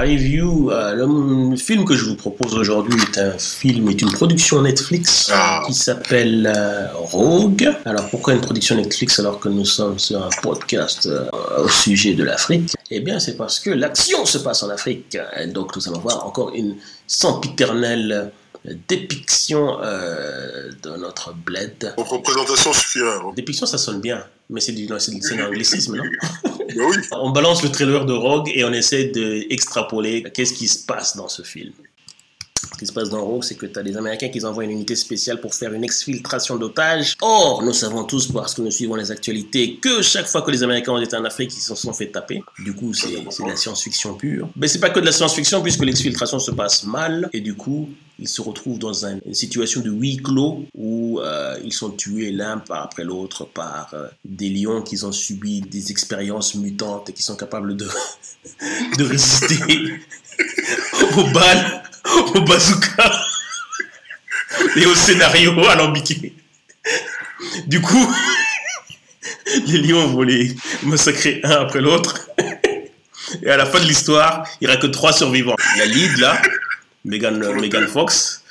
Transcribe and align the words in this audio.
review, 0.00 0.70
euh, 0.70 0.94
le, 0.94 1.56
film 1.56 1.84
que 1.84 1.94
je 1.94 2.04
vous 2.04 2.14
propose 2.14 2.54
aujourd'hui 2.54 2.98
est 3.00 3.18
un 3.18 3.38
film, 3.38 3.88
est 3.88 4.00
une 4.02 4.12
production 4.12 4.62
Netflix 4.62 5.30
Ah. 5.32 5.62
qui 5.66 5.74
s'appelle 5.74 6.52
euh, 6.54 6.88
Rogue. 6.94 7.68
Alors 7.84 8.08
pourquoi 8.08 8.34
une 8.34 8.40
production 8.40 8.76
Netflix 8.76 9.18
alors 9.18 9.40
que 9.40 9.48
nous 9.48 9.64
sommes 9.64 9.98
sur 9.98 10.22
un 10.22 10.30
podcast 10.42 11.06
euh, 11.06 11.28
au 11.58 11.68
sujet 11.68 12.14
de 12.14 12.24
l'Afrique? 12.24 12.74
Eh 12.90 13.00
bien 13.00 13.18
c'est 13.18 13.36
parce 13.36 13.60
que 13.60 13.70
l'action 13.70 14.24
se 14.24 14.38
passe 14.38 14.62
en 14.62 14.70
Afrique. 14.70 15.18
Et 15.38 15.46
donc 15.46 15.76
nous 15.76 15.88
allons 15.88 16.00
voir 16.00 16.26
encore 16.26 16.52
une 16.54 16.76
sempiternelle 17.06 18.30
dépiction 18.88 19.78
euh, 19.82 20.70
de 20.82 20.90
notre 20.96 21.32
bled. 21.34 21.94
Donc, 21.96 22.08
représentation 22.08 22.72
suffira. 22.72 23.16
hein. 23.16 23.32
Dépiction 23.36 23.66
ça 23.66 23.78
sonne 23.78 24.00
bien, 24.00 24.24
mais 24.50 24.60
c'est 24.60 24.72
du, 24.72 24.88
c'est 24.98 25.42
anglicisme, 25.42 25.96
non? 25.96 26.04
Ben 26.68 26.84
oui. 26.84 26.96
On 27.12 27.30
balance 27.30 27.62
le 27.62 27.70
trailer 27.70 28.04
de 28.04 28.12
Rogue 28.12 28.50
et 28.54 28.62
on 28.62 28.72
essaie 28.74 29.04
d'extrapoler 29.06 30.22
qu'est-ce 30.34 30.52
qui 30.52 30.68
se 30.68 30.84
passe 30.84 31.16
dans 31.16 31.28
ce 31.28 31.40
film. 31.40 31.72
Ce 32.72 32.78
qui 32.78 32.86
se 32.86 32.92
passe 32.92 33.08
dans 33.08 33.24
Rogue, 33.24 33.42
c'est 33.44 33.54
que 33.56 33.66
tu 33.66 33.78
as 33.78 33.82
des 33.82 33.96
Américains 33.96 34.28
qui 34.28 34.44
envoient 34.44 34.64
une 34.64 34.70
unité 34.70 34.94
spéciale 34.96 35.40
pour 35.40 35.54
faire 35.54 35.72
une 35.72 35.84
exfiltration 35.84 36.56
d'otages. 36.56 37.16
Or, 37.22 37.62
nous 37.62 37.72
savons 37.72 38.04
tous, 38.04 38.30
parce 38.32 38.54
que 38.54 38.62
nous 38.62 38.70
suivons 38.70 38.94
les 38.94 39.10
actualités, 39.10 39.76
que 39.76 40.02
chaque 40.02 40.26
fois 40.26 40.42
que 40.42 40.50
les 40.50 40.62
Américains 40.62 40.92
ont 40.92 41.00
été 41.00 41.16
en 41.16 41.24
Afrique, 41.24 41.52
ils 41.56 41.60
se 41.60 41.74
sont 41.74 41.92
fait 41.92 42.08
taper. 42.08 42.42
Du 42.58 42.74
coup, 42.74 42.92
c'est 42.94 43.08
de 43.10 43.48
la 43.48 43.56
science-fiction 43.56 44.14
pure. 44.14 44.48
Mais 44.56 44.68
c'est 44.68 44.80
pas 44.80 44.90
que 44.90 45.00
de 45.00 45.06
la 45.06 45.12
science-fiction, 45.12 45.62
puisque 45.62 45.84
l'exfiltration 45.84 46.38
se 46.38 46.50
passe 46.50 46.84
mal. 46.84 47.28
Et 47.32 47.40
du 47.40 47.54
coup, 47.54 47.88
ils 48.20 48.28
se 48.28 48.40
retrouvent 48.42 48.78
dans 48.78 49.06
un- 49.06 49.18
une 49.24 49.34
situation 49.34 49.80
de 49.80 49.90
huis 49.90 50.16
clos 50.18 50.64
où 50.74 51.20
euh, 51.20 51.56
ils 51.64 51.72
sont 51.72 51.90
tués 51.90 52.32
l'un 52.32 52.62
après 52.70 53.04
l'autre 53.04 53.44
par 53.44 53.90
euh, 53.94 54.06
des 54.24 54.48
lions 54.50 54.82
qui 54.82 55.02
ont 55.04 55.12
subi 55.12 55.60
des 55.60 55.90
expériences 55.92 56.54
mutantes 56.56 57.10
et 57.10 57.12
qui 57.12 57.22
sont 57.22 57.36
capables 57.36 57.76
de 57.76 57.86
résister 58.98 60.00
aux 61.16 61.24
balles, 61.32 61.82
au 62.34 62.40
bazooka 62.42 63.12
et 64.76 64.86
au 64.86 64.94
scénario 64.94 65.52
alambiqué. 65.68 66.34
Du 67.66 67.80
coup, 67.80 68.14
les 69.66 69.78
lions 69.78 70.06
vont 70.08 70.22
les 70.22 70.54
massacrer 70.82 71.40
un 71.44 71.50
après 71.62 71.80
l'autre. 71.80 72.28
Et 73.42 73.50
à 73.50 73.58
la 73.58 73.66
fin 73.66 73.78
de 73.78 73.84
l'histoire, 73.84 74.48
il 74.58 74.66
n'y 74.66 74.72
aura 74.72 74.80
que 74.80 74.86
trois 74.86 75.12
survivants. 75.12 75.54
La 75.76 75.84
lead, 75.84 76.16
là, 76.16 76.40
Megan, 77.04 77.42
euh, 77.42 77.60
Megan 77.60 77.86
Fox, 77.86 78.42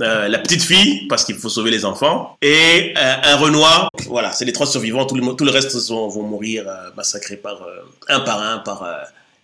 euh, 0.00 0.26
la 0.26 0.40
petite 0.40 0.62
fille, 0.62 1.06
parce 1.06 1.24
qu'il 1.24 1.36
faut 1.36 1.48
sauver 1.48 1.70
les 1.70 1.84
enfants, 1.84 2.36
et 2.42 2.94
euh, 2.96 3.14
un 3.22 3.36
Renoir. 3.36 3.88
Voilà, 4.08 4.32
c'est 4.32 4.44
les 4.44 4.52
trois 4.52 4.66
survivants. 4.66 5.04
Tout 5.06 5.14
le, 5.14 5.50
reste 5.50 5.72
vont 5.88 6.22
mourir 6.22 6.66
massacrés 6.96 7.36
par, 7.36 7.64
un 8.08 8.20
par 8.20 8.42
un 8.42 8.58
par 8.58 8.84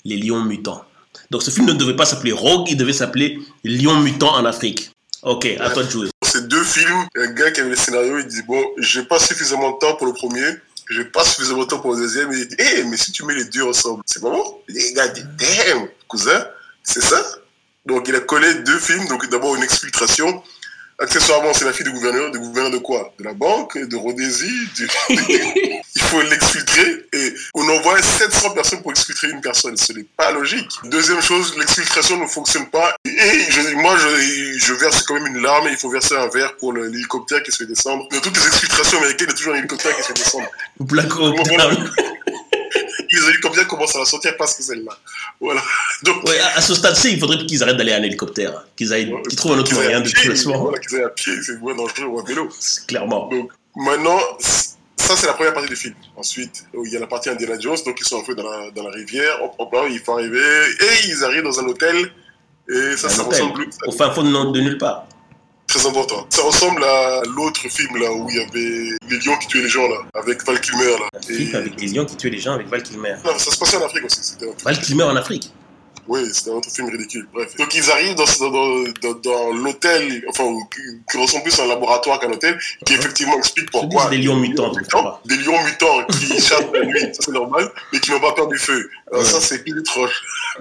les 0.05 0.17
lions 0.17 0.43
mutants. 0.43 0.85
Donc 1.31 1.43
ce 1.43 1.51
film 1.51 1.67
ne 1.67 1.73
devait 1.73 1.97
pas 1.97 2.07
s'appeler 2.07 2.33
Rogue, 2.33 2.69
il 2.71 2.77
devait 2.77 2.93
s'appeler 2.93 3.39
Lion 3.65 3.97
mutant 4.01 4.35
en 4.35 4.45
Afrique. 4.45 4.91
Ok, 5.23 5.47
à 5.61 5.71
toi 5.71 5.83
de 5.85 5.91
jouer. 5.91 6.09
Ces 6.25 6.43
deux 6.43 6.65
films, 6.65 7.07
un 7.17 7.27
gars 7.33 7.51
qui 7.51 7.61
avait 7.61 7.71
le 7.71 7.77
scénario, 7.77 8.19
il 8.19 8.27
dit 8.27 8.43
Bon, 8.47 8.63
j'ai 8.79 9.03
pas 9.05 9.19
suffisamment 9.19 9.73
de 9.73 9.79
temps 9.79 9.97
pour 9.97 10.07
le 10.07 10.13
premier, 10.15 10.45
j'ai 10.91 11.05
pas 11.05 11.25
suffisamment 11.25 11.63
de 11.65 11.69
temps 11.69 11.81
pour 11.81 11.93
le 11.95 11.99
deuxième. 12.01 12.33
Il 12.33 12.49
dit 12.49 12.57
Hé, 12.59 12.85
mais 12.85 12.97
si 12.97 13.13
tu 13.13 13.25
mets 13.25 13.35
les 13.35 13.45
deux 13.45 13.63
ensemble, 13.63 14.03
c'est 14.07 14.23
pas 14.23 14.31
bon 14.31 14.61
Les 14.69 14.93
gars 14.95 15.09
disent 15.09 15.29
Damn, 15.39 15.89
cousin, 16.09 16.47
c'est 16.85 17.03
ça 17.03 17.23
Donc 17.87 18.09
il 18.09 18.15
a 18.15 18.21
collé 18.21 18.55
deux 18.63 18.79
films, 18.79 19.07
donc 19.09 19.29
d'abord 19.29 19.55
une 19.57 19.63
exfiltration. 19.63 20.43
Accessoirement, 20.99 21.53
c'est 21.55 21.65
la 21.65 21.73
fille 21.73 21.85
du 21.87 21.93
gouverneur. 21.93 22.31
Du 22.31 22.39
gouverneur 22.39 22.71
de 22.73 22.79
quoi? 22.79 23.13
De 23.19 23.25
la 23.25 23.33
banque, 23.33 23.79
de 23.79 23.97
Rhodésie. 23.97 24.51
du- 24.77 24.89
Il 25.97 26.03
faut 26.03 26.21
l'exfiltrer 26.23 27.07
on 27.55 27.69
envoie 27.69 28.01
700 28.01 28.51
personnes 28.51 28.83
pour 28.83 28.91
exfiltrer 28.93 29.31
une 29.31 29.41
personne. 29.41 29.77
Ce 29.77 29.93
n'est 29.93 30.07
pas 30.17 30.31
logique. 30.33 30.71
Deuxième 30.85 31.21
chose, 31.23 31.57
l'exfiltration 31.59 32.17
ne 32.19 32.27
fonctionne 32.27 32.67
pas. 32.71 32.95
Et 33.05 33.11
je- 33.51 33.75
moi, 33.77 33.97
je, 33.99 34.59
je 34.59 34.73
verse 34.75 35.03
quand 35.03 35.15
même 35.15 35.27
une 35.27 35.43
larme 35.43 35.67
et 35.69 35.73
il 35.73 35.77
faut 35.77 35.91
verser 35.91 36.15
un 36.17 36.29
verre 36.29 36.57
pour 36.57 36.73
l'hélicoptère 36.73 37.43
qui 37.43 37.51
se 37.53 37.59
fait 37.59 37.67
descendre. 37.67 38.07
Dans 38.11 38.21
toutes 38.21 38.37
les 38.37 38.47
exfiltrations 38.47 38.99
américaines, 38.99 39.27
il 39.29 39.31
y 39.31 39.35
a 39.35 39.37
toujours 39.37 39.55
un 39.55 39.59
hélicoptère 39.59 39.97
qui 39.97 40.03
se 40.03 40.09
fait 40.09 40.15
descendre. 40.15 40.47
Les 43.13 43.29
hélicoptères 43.29 43.67
commencent 43.67 43.97
à 43.97 44.01
la 44.01 44.05
sortir 44.05 44.37
parce 44.39 44.55
que 44.55 44.63
celle-là. 44.63 44.97
Voilà. 45.41 45.61
Donc, 46.05 46.23
Ouais, 46.25 46.39
à 46.39 46.59
à 46.59 46.61
ce 46.61 46.75
stade-ci, 46.77 47.13
il 47.15 47.19
faudrait 47.21 47.45
qu'ils 47.45 47.61
arrêtent 47.63 47.77
d'aller 47.77 47.93
en 47.95 48.03
hélicoptère. 48.05 48.53
hein. 48.59 48.63
Qu'ils 48.77 48.93
aillent- 48.93 49.13
qu'ils 49.29 49.37
trouvent 49.37 49.53
un 49.55 49.59
autre 49.59 49.75
moyen 49.75 49.99
à 49.99 50.01
de. 50.01 50.09
Voilà, 50.63 50.79
qu'ils 50.79 50.97
aillent 50.97 51.05
à 51.05 51.09
pied, 51.09 51.33
c'est 51.45 51.59
moins 51.59 51.75
dangereux 51.75 52.05
ou 52.07 52.21
à 52.21 52.25
vélo. 52.25 52.49
Clairement. 52.87 53.29
Donc, 53.29 53.51
maintenant, 53.75 54.21
ça, 55.01 55.17
c'est 55.17 55.27
la 55.27 55.33
première 55.35 55.53
partie 55.55 55.69
du 55.69 55.77
film. 55.77 55.95
Ensuite, 56.17 56.65
oh, 56.75 56.83
il 56.85 56.93
y 56.93 56.97
a 56.97 57.01
la 57.01 57.07
partie 57.07 57.29
Indiana 57.31 57.59
Jones, 57.59 57.77
donc 57.85 57.99
ils 58.01 58.07
sont 58.07 58.21
un 58.21 58.25
peu 58.25 58.35
dans 58.35 58.49
la, 58.49 58.71
dans 58.71 58.85
la 58.85 58.91
rivière. 58.91 59.43
Hop, 59.43 59.55
hop, 59.59 59.73
là, 59.73 59.83
il 59.91 59.99
faut 59.99 60.13
arriver. 60.13 60.39
Et 60.39 61.09
ils 61.09 61.25
arrivent 61.25 61.43
dans 61.45 61.59
un 61.61 61.65
hôtel. 61.67 61.97
Et 62.69 62.97
ça, 62.97 63.07
Un 63.09 63.11
ça 63.11 63.23
hôtel. 63.23 63.43
ressemble. 63.43 63.67
Au 63.87 63.93
fin 63.93 64.11
fond 64.13 64.23
de, 64.23 64.61
nulle 64.61 64.79
part. 64.79 65.07
Très 65.67 65.87
important. 65.87 66.27
Ça 66.31 66.43
ressemble 66.43 66.83
à 66.85 67.23
l'autre 67.37 67.61
film, 67.69 67.97
là, 67.97 68.13
où 68.13 68.29
il 68.31 68.37
y 68.37 68.41
avait 68.41 68.97
les 69.09 69.19
lions 69.25 69.37
qui 69.39 69.47
tuaient 69.49 69.63
les 69.63 69.69
gens, 69.69 69.89
là, 69.89 69.99
avec 70.15 70.45
Val 70.45 70.61
Kilmer, 70.61 70.85
là. 70.99 71.09
Un 71.17 71.23
film 71.23 71.55
avec 71.55 71.77
des 71.77 71.87
lions 71.87 72.05
qui 72.05 72.17
tuaient 72.17 72.31
les 72.31 72.39
gens 72.41 72.55
avec 72.55 72.67
Val 72.69 72.83
Kilmer. 72.83 73.15
Non, 73.25 73.39
ça 73.39 73.51
se 73.53 73.59
passait 73.59 73.77
en 73.77 73.85
Afrique 73.85 74.05
aussi. 74.05 74.35
Val 74.65 74.79
Kilmer 74.81 75.05
en 75.05 75.17
Afrique. 75.17 75.53
Oui, 76.13 76.23
c'était 76.33 76.51
un 76.51 76.55
autre 76.55 76.69
film 76.69 76.89
ridicule. 76.89 77.29
Bref. 77.33 77.55
Donc, 77.57 77.73
ils 77.73 77.89
arrivent 77.89 78.17
dans, 78.17 78.25
dans, 78.25 78.83
dans, 79.01 79.15
dans 79.21 79.53
l'hôtel, 79.53 80.25
enfin, 80.29 80.43
qui, 81.09 81.17
ressemble 81.19 81.45
plus 81.45 81.57
à 81.61 81.63
un 81.63 81.69
laboratoire 81.69 82.19
qu'un 82.19 82.33
hôtel, 82.33 82.59
qui 82.85 82.95
effectivement 82.95 83.39
explique 83.39 83.71
pourquoi. 83.71 84.03
c'est 84.05 84.11
des 84.17 84.19
lions 84.19 84.35
mutants, 84.35 84.73
pas. 84.91 85.23
Des 85.25 85.37
lions 85.37 85.63
mutants 85.63 86.05
qui 86.11 86.27
chassent 86.41 86.65
la 86.75 86.85
nuit, 86.85 87.01
ça 87.13 87.23
c'est 87.27 87.31
normal, 87.31 87.71
mais 87.93 88.01
qui 88.01 88.11
n'ont 88.11 88.19
pas 88.19 88.33
peur 88.33 88.49
du 88.49 88.59
feu. 88.59 88.91
Alors, 89.13 89.23
Ouais. 89.23 89.29
ça, 89.29 89.41
c'est 89.41 89.63
pile 89.63 89.79
étrange. 89.79 90.11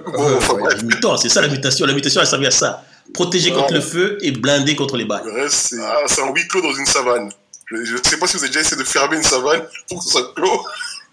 Bon, 0.06 0.36
enfin, 0.36 0.54
Ouais, 0.54 0.72
mutants, 0.84 1.16
c'est 1.16 1.28
ça 1.28 1.42
la 1.42 1.48
mutation. 1.48 1.84
La 1.84 1.94
mutation, 1.94 2.20
elle 2.20 2.28
servait 2.28 2.46
à 2.46 2.52
ça. 2.52 2.84
Protéger 3.12 3.50
contre 3.50 3.74
le 3.74 3.80
feu 3.80 4.18
et 4.22 4.30
blinder 4.30 4.76
contre 4.76 4.96
les 4.96 5.04
balles. 5.04 5.24
Le 5.24 5.32
reste, 5.42 5.70
c'est 5.70 5.80
ah, 5.82 5.96
c'est 6.06 6.22
un 6.22 6.32
huis 6.32 6.46
clos 6.46 6.62
dans 6.62 6.72
une 6.74 6.86
savane. 6.86 7.28
Je 7.72 7.74
ne 7.94 7.98
sais 8.04 8.18
pas 8.18 8.28
si 8.28 8.36
vous 8.36 8.44
avez 8.44 8.50
déjà 8.50 8.60
essayé 8.60 8.76
de 8.80 8.86
fermer 8.86 9.16
une 9.16 9.24
savane 9.24 9.62
pour 9.88 9.98
que 9.98 10.08
soit 10.08 10.32
clos. 10.36 10.64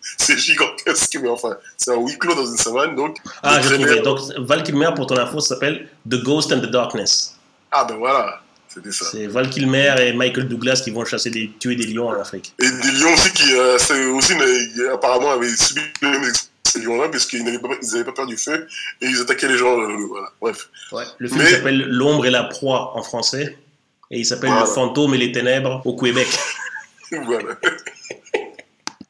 C'est 0.18 0.38
gigantesque, 0.38 1.18
mais 1.22 1.30
enfin, 1.30 1.58
c'est 1.76 1.92
un 1.92 1.98
huis 2.00 2.18
clos 2.18 2.36
dans 2.36 2.46
une 2.46 2.58
savane, 2.58 2.96
donc. 2.96 3.18
Ah, 3.44 3.60
j'ai 3.62 3.76
trouvé. 3.76 4.02
Donc, 4.02 4.20
Val 4.38 4.64
Kilmer, 4.64 4.90
pour 4.96 5.08
ton 5.08 5.18
info, 5.18 5.40
s'appelle 5.40 5.88
The 6.10 6.22
Ghost 6.24 6.52
and 6.52 6.60
the 6.60 6.66
Darkness. 6.72 7.36
Ah, 7.72 7.84
ben 7.84 7.96
voilà, 7.96 8.42
c'était 8.68 8.92
ça. 8.92 9.06
C'est 9.12 9.28
Val 9.28 9.50
Kilmer 9.50 9.96
et 10.00 10.14
Michael 10.14 10.48
Douglas 10.48 10.82
qui 10.84 10.92
vont 10.92 11.06
chasser 11.06 11.30
des, 11.30 11.52
tuer 11.60 11.76
des 11.76 11.86
lions 11.88 12.10
en 12.10 12.20
Afrique. 12.20 12.54
Et 12.60 12.70
des 12.70 12.92
lions 13.00 13.14
aussi 13.14 13.32
qui, 13.34 13.54
euh, 13.54 13.78
c'est 13.78 14.06
aussi, 14.06 14.34
une- 14.34 14.90
apparemment, 14.94 15.32
avaient 15.32 15.56
subi 15.56 15.82
les 16.02 16.10
mêmes 16.10 16.32
ces 16.66 16.80
lions-là, 16.80 17.08
parce 17.10 17.26
qu'ils 17.26 17.44
n'avaient 17.46 17.60
pas, 17.60 17.70
pas 17.70 18.12
peur 18.12 18.26
du 18.28 18.38
feu, 18.38 18.68
et 19.02 19.06
ils 19.08 19.22
attaquaient 19.22 19.48
les 19.48 19.58
gens, 19.58 19.80
euh, 19.80 19.96
voilà, 20.10 20.28
bref. 20.42 20.70
Le 21.18 21.28
film 21.30 21.42
Mais- 21.42 21.50
s'appelle 21.52 21.86
L'ombre 21.88 22.26
et 22.26 22.30
la 22.30 22.44
proie 22.44 22.92
en 22.96 23.04
français. 23.04 23.58
Et 24.12 24.20
il 24.20 24.26
s'appelle 24.26 24.50
Voilà. 24.50 24.66
Le 24.66 24.72
fantôme 24.72 25.14
et 25.16 25.18
les 25.18 25.32
ténèbres 25.32 25.82
au 25.86 25.96
Québec. 25.96 26.28
voilà. 27.26 27.56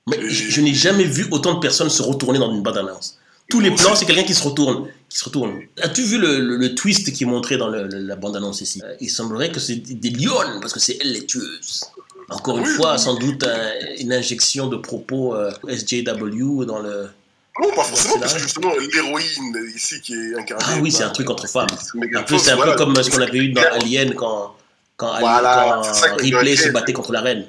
Mais 0.07 0.17
je, 0.29 0.49
je 0.49 0.61
n'ai 0.61 0.73
jamais 0.73 1.03
vu 1.03 1.27
autant 1.31 1.53
de 1.55 1.59
personnes 1.59 1.89
se 1.89 2.01
retourner 2.01 2.39
dans 2.39 2.51
une 2.53 2.63
bande-annonce. 2.63 3.17
Tous 3.49 3.59
les 3.61 3.71
plans, 3.71 3.95
c'est 3.95 4.05
quelqu'un 4.05 4.23
qui 4.23 4.33
se 4.33 4.43
retourne. 4.43 4.87
Qui 5.09 5.17
se 5.17 5.23
retourne. 5.25 5.53
As-tu 5.81 6.01
vu 6.03 6.17
le, 6.17 6.39
le- 6.39 6.57
le 6.57 6.75
twist 6.75 7.13
qui 7.13 7.23
est 7.23 7.27
montré 7.27 7.55
dans 7.57 7.69
le- 7.69 7.87
la 7.87 8.15
bande-annonce 8.17 8.59
ici? 8.61 8.81
Euh, 8.83 8.93
Il 8.99 9.09
semblerait 9.09 9.51
que 9.51 9.59
c'est 9.61 9.75
des, 9.75 10.09
lionnes, 10.09 10.59
parce 10.59 10.73
que 10.73 10.79
c'est 10.81 10.97
elle 10.99 11.13
les 11.13 11.25
tueuses. 11.25 11.85
Encore 12.29 12.57
une 12.57 12.65
fois, 12.65 12.97
sans 12.97 13.15
doute 13.15 13.45
un- 13.45 13.71
une 13.99 14.11
injection 14.11 14.67
de 14.67 14.75
propos 14.75 15.33
euh, 15.35 15.49
SJW 15.69 16.65
dans 16.65 16.79
le... 16.79 17.07
Non, 17.61 17.69
pas 17.73 17.83
forcément, 17.83 18.19
parce 18.19 18.33
que 18.33 18.39
justement, 18.39 18.71
l'héroïne 18.75 19.71
ici 19.75 19.99
qui 20.01 20.13
est 20.13 20.35
incarnée. 20.37 20.63
Ah 20.67 20.77
oui, 20.81 20.91
c'est 20.91 21.03
un 21.03 21.09
truc 21.09 21.29
entre 21.29 21.47
femmes. 21.47 21.67
Plus, 21.67 22.11
Fox, 22.27 22.43
c'est 22.43 22.51
un 22.51 22.55
voilà. 22.57 22.73
peu 22.73 22.77
comme 22.77 23.01
ce 23.01 23.09
qu'on 23.09 23.21
avait 23.21 23.37
eu 23.39 23.49
dans 23.53 23.61
Alien 23.61 24.13
quand, 24.13 24.55
quand, 24.97 25.19
Voilà, 25.19 25.81
quand 25.83 26.15
Ripley 26.17 26.55
se 26.55 26.69
battait 26.69 26.93
contre 26.93 27.13
la 27.13 27.21
reine. 27.21 27.45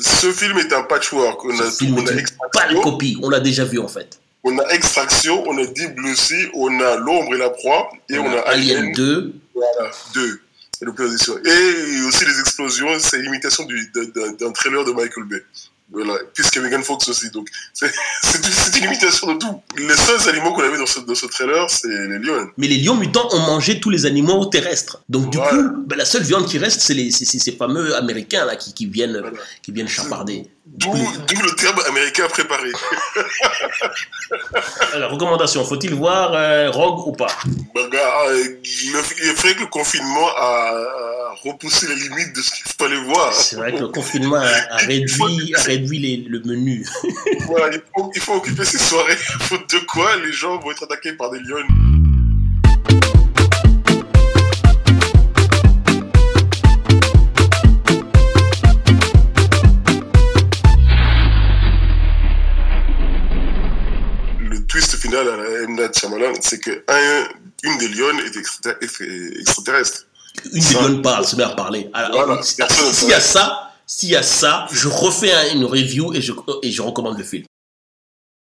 Ce 0.00 0.32
film 0.32 0.58
est 0.58 0.72
un 0.72 0.82
patchwork. 0.82 1.44
On 1.44 1.58
a, 1.60 1.70
film 1.70 1.96
on 1.98 2.02
a 2.02 2.06
pâle 2.06 2.18
extraction, 2.18 2.80
copie. 2.82 3.18
On 3.22 3.30
l'a 3.30 3.40
déjà 3.40 3.64
vu 3.64 3.78
en 3.78 3.88
fait. 3.88 4.18
on 4.44 4.58
a 4.58 4.66
extraction, 4.70 5.44
on 5.48 5.58
a 5.58 5.66
Deep 5.66 5.94
Blue 5.94 6.16
Sea, 6.16 6.48
on 6.54 6.80
a 6.80 6.96
l'ombre 6.96 7.34
et 7.34 7.38
la 7.38 7.50
proie, 7.50 7.90
et 8.08 8.18
on, 8.18 8.26
a 8.26 8.40
Alien 8.40 8.78
Alien 8.78 8.92
2. 8.92 9.32
Voilà, 9.54 9.90
deux. 10.14 10.40
Et, 10.80 10.84
l'opposition. 10.86 11.34
et 11.44 12.02
aussi 12.08 12.24
les 12.24 12.40
explosions, 12.40 12.88
c'est 12.98 13.20
l'imitation 13.20 13.64
du- 13.64 13.90
d'un- 13.94 14.04
d'un 14.04 14.32
d'un 14.32 14.52
trailer 14.52 14.82
de 14.84 14.92
Michael 14.92 15.24
Bay. 15.24 15.42
Voilà, 15.92 16.14
puisque 16.34 16.56
Megan 16.58 16.84
Fox 16.84 17.08
aussi. 17.08 17.30
Donc, 17.30 17.48
c'est 17.74 17.92
c'est 18.22 18.38
une 18.38 18.44
c'est 18.52 18.78
une 18.78 18.84
imitation 18.84 19.34
de 19.34 19.38
tout. 19.38 19.60
Les 19.76 19.96
seuls 19.96 20.28
animaux 20.28 20.52
qu'on 20.52 20.62
avait 20.62 20.78
dans 20.78 20.86
ce, 20.86 21.00
dans 21.00 21.16
ce 21.16 21.26
trailer, 21.26 21.68
c'est 21.68 21.88
les 21.88 22.18
lions. 22.20 22.48
Mais 22.58 22.68
les 22.68 22.76
lions 22.78 22.94
mutants 22.94 23.28
ont 23.32 23.40
mangé 23.40 23.80
tous 23.80 23.90
les 23.90 24.06
animaux 24.06 24.44
terrestres. 24.46 25.02
Donc 25.08 25.30
du 25.30 25.38
coup, 25.38 25.44
ben, 25.86 25.96
la 25.96 26.04
seule 26.04 26.22
viande 26.22 26.46
qui 26.46 26.58
reste, 26.58 26.80
c'est 26.80 26.94
les- 26.94 27.10
c'est- 27.10 27.24
c'est 27.24 27.40
ces 27.40 27.52
fameux 27.52 27.96
Américains 27.96 28.44
là 28.44 28.54
qui, 28.54 28.72
qui 28.72 28.86
viennent, 28.86 29.18
Voilà. 29.20 29.36
qui 29.62 29.72
viennent 29.72 29.88
chaparder. 29.88 30.48
D'où 30.66 30.92
d'où 30.92 31.42
le 31.42 31.54
terme 31.56 31.80
américain 31.88 32.28
préparé. 32.28 32.70
Alors, 34.92 35.10
recommandation, 35.12 35.64
faut-il 35.64 35.94
voir 35.94 36.32
euh, 36.34 36.70
Rogue 36.70 37.06
ou 37.08 37.12
pas? 37.12 37.28
Bah, 37.74 37.80
gars, 37.90 38.12
euh, 38.28 38.44
le- 38.44 38.60
il 39.22 39.28
est 39.30 39.40
vrai 39.40 39.54
que 39.54 39.60
le 39.60 39.66
confinement 39.66 40.28
a, 40.36 40.70
a 40.70 41.19
repousser 41.32 41.86
les 41.88 41.96
limites 41.96 42.34
de 42.34 42.42
ce 42.42 42.50
qu'il 42.50 42.72
fallait 42.78 43.02
voir. 43.04 43.32
C'est 43.32 43.56
vrai 43.56 43.72
que 43.72 43.80
le 43.80 43.88
confinement 43.88 44.36
a, 44.36 44.76
réduit, 44.76 45.54
a 45.54 45.62
réduit 45.62 45.98
les, 45.98 46.16
le 46.28 46.40
menu. 46.40 46.86
voilà, 47.46 47.76
il 48.14 48.20
faut, 48.20 48.34
occuper 48.34 48.64
ces 48.64 48.78
soirées, 48.78 49.16
faute 49.16 49.70
de 49.72 49.78
quoi 49.86 50.16
les 50.16 50.32
gens 50.32 50.58
vont 50.58 50.70
être 50.70 50.84
attaqués 50.84 51.12
par 51.12 51.30
des 51.30 51.40
lions. 51.40 51.66
final 65.00 65.28
à 65.28 65.36
la 65.36 65.66
Mnad 65.66 65.94
Shyamalan, 65.96 66.34
c'est 66.40 66.60
que 66.60 66.84
un, 66.88 67.28
une 67.64 67.78
des 67.78 67.88
lionnes 67.88 68.20
est 68.20 68.36
extraterrestre. 68.36 70.06
Une 70.52 70.62
million 70.64 71.02
parle, 71.02 71.24
se 71.26 71.36
met 71.36 71.42
à 71.42 71.50
parler. 71.50 71.90
S'il 72.92 73.08
y 73.08 73.12
a 73.14 73.20
ça, 73.20 73.72
s'il 73.86 74.08
y 74.10 74.16
a 74.16 74.22
ça, 74.22 74.66
je 74.72 74.88
refais 74.88 75.32
un- 75.32 75.54
une 75.54 75.64
review 75.64 76.14
et 76.14 76.20
je, 76.22 76.32
et 76.62 76.70
je 76.70 76.82
recommande 76.82 77.18
le 77.18 77.24
film. 77.24 77.44